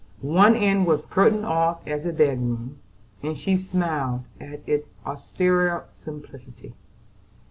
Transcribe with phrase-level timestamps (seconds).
[0.23, 2.79] One end was curtained off as a bedroom,
[3.21, 6.73] and she smiled at its austere simplicity.